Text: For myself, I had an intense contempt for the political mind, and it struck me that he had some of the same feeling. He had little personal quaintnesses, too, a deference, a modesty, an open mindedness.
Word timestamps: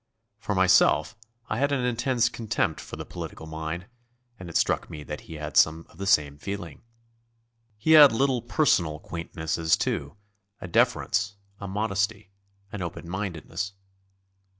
For 0.39 0.55
myself, 0.55 1.15
I 1.47 1.59
had 1.59 1.71
an 1.71 1.85
intense 1.85 2.27
contempt 2.27 2.79
for 2.81 2.95
the 2.95 3.05
political 3.05 3.45
mind, 3.45 3.85
and 4.39 4.49
it 4.49 4.57
struck 4.57 4.89
me 4.89 5.03
that 5.03 5.21
he 5.21 5.35
had 5.35 5.55
some 5.55 5.85
of 5.89 5.99
the 5.99 6.07
same 6.07 6.39
feeling. 6.39 6.81
He 7.77 7.91
had 7.91 8.11
little 8.11 8.41
personal 8.41 8.97
quaintnesses, 8.99 9.77
too, 9.77 10.17
a 10.59 10.67
deference, 10.67 11.35
a 11.59 11.67
modesty, 11.67 12.31
an 12.71 12.81
open 12.81 13.07
mindedness. 13.07 13.73